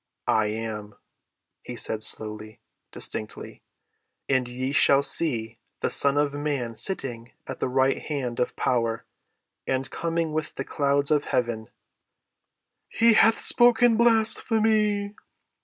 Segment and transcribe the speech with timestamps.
[0.25, 0.95] "I am,"
[1.61, 3.61] he said slowly—distinctly.
[4.27, 9.05] "And ye shall see the Son of man sitting at the right hand of power,
[9.67, 11.69] and coming with the clouds of heaven."
[12.89, 15.13] "He hath spoken blasphemy!"